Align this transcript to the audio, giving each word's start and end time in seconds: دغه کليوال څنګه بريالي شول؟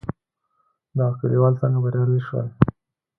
دغه 0.97 1.13
کليوال 1.19 1.53
څنګه 1.61 1.79
بريالي 1.83 2.19
شول؟ 2.27 2.47